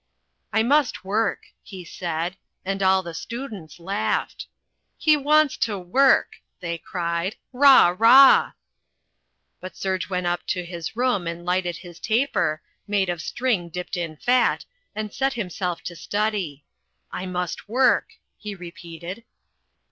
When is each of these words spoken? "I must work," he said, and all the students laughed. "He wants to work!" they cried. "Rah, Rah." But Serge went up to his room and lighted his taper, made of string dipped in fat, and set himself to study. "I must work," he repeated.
"I 0.51 0.63
must 0.63 1.03
work," 1.05 1.43
he 1.61 1.85
said, 1.85 2.35
and 2.65 2.81
all 2.81 3.03
the 3.03 3.13
students 3.13 3.79
laughed. 3.79 4.47
"He 4.97 5.15
wants 5.15 5.57
to 5.57 5.77
work!" 5.77 6.37
they 6.59 6.79
cried. 6.79 7.35
"Rah, 7.53 7.95
Rah." 7.95 8.53
But 9.59 9.77
Serge 9.77 10.09
went 10.09 10.25
up 10.25 10.43
to 10.47 10.65
his 10.65 10.95
room 10.95 11.27
and 11.27 11.45
lighted 11.45 11.77
his 11.77 11.99
taper, 11.99 12.63
made 12.87 13.09
of 13.09 13.21
string 13.21 13.69
dipped 13.69 13.95
in 13.95 14.15
fat, 14.17 14.65
and 14.95 15.13
set 15.13 15.33
himself 15.33 15.83
to 15.83 15.95
study. 15.95 16.63
"I 17.11 17.27
must 17.27 17.69
work," 17.69 18.13
he 18.39 18.55
repeated. 18.55 19.23